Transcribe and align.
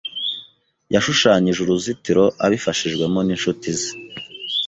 yashushanyije 0.93 1.59
uruzitiro 1.61 2.23
abifashijwemo 2.45 3.19
n'inshuti 3.23 3.67
ze. 3.79 3.91